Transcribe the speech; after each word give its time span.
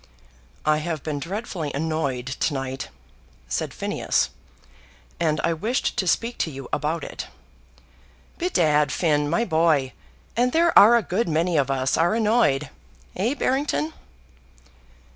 "I 0.65 0.77
have 0.77 1.03
been 1.03 1.19
dreadfully 1.19 1.71
annoyed 1.75 2.25
to 2.25 2.55
night," 2.55 2.89
said 3.47 3.71
Phineas, 3.71 4.31
"and 5.19 5.39
I 5.43 5.53
wished 5.53 5.95
to 5.97 6.07
speak 6.07 6.39
to 6.39 6.49
you 6.49 6.67
about 6.73 7.03
it." 7.03 7.27
"Bedad, 8.39 8.91
Finn, 8.91 9.29
my 9.29 9.45
boy, 9.45 9.93
and 10.35 10.53
there 10.53 10.75
are 10.75 10.97
a 10.97 11.03
good 11.03 11.29
many 11.29 11.55
of 11.55 11.69
us 11.69 11.97
are 11.97 12.15
annoyed; 12.15 12.71
eh, 13.15 13.35
Barrington?" 13.35 13.93